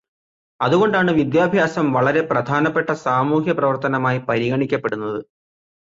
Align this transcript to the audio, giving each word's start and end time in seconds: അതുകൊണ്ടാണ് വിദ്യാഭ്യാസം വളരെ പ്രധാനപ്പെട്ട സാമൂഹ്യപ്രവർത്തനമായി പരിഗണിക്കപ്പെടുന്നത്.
അതുകൊണ്ടാണ് 0.59 1.11
വിദ്യാഭ്യാസം 1.11 1.91
വളരെ 1.93 2.21
പ്രധാനപ്പെട്ട 2.21 2.89
സാമൂഹ്യപ്രവർത്തനമായി 3.05 4.21
പരിഗണിക്കപ്പെടുന്നത്. 4.29 5.21